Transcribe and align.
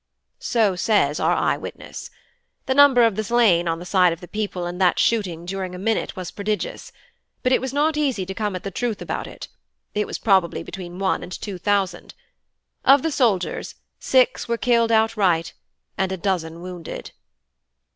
"So 0.39 0.75
says 0.75 1.19
our 1.19 1.33
eye 1.35 1.57
witness. 1.57 2.09
The 2.65 2.73
number 2.73 3.03
of 3.03 3.15
the 3.15 3.23
slain 3.23 3.67
on 3.67 3.77
the 3.77 3.85
side 3.85 4.11
of 4.11 4.19
the 4.19 4.27
people 4.27 4.65
in 4.65 4.79
that 4.79 4.97
shooting 4.97 5.45
during 5.45 5.75
a 5.75 5.77
minute 5.77 6.15
was 6.15 6.31
prodigious; 6.31 6.91
but 7.43 7.51
it 7.51 7.61
was 7.61 7.71
not 7.71 7.95
easy 7.95 8.25
to 8.25 8.33
come 8.33 8.55
at 8.55 8.63
the 8.63 8.71
truth 8.71 8.99
about 8.99 9.27
it; 9.27 9.47
it 9.93 10.07
was 10.07 10.17
probably 10.17 10.63
between 10.63 10.97
one 10.97 11.21
and 11.21 11.31
two 11.39 11.59
thousand. 11.59 12.15
Of 12.83 13.03
the 13.03 13.11
soldiers, 13.11 13.75
six 13.99 14.47
were 14.47 14.57
killed 14.57 14.91
outright, 14.91 15.53
and 15.99 16.11
a 16.11 16.17
dozen 16.17 16.61
wounded." 16.61 17.11